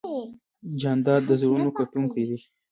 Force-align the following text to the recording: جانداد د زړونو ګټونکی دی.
جانداد 0.81 1.21
د 1.25 1.31
زړونو 1.41 1.67
ګټونکی 1.77 2.23
دی. 2.29 2.37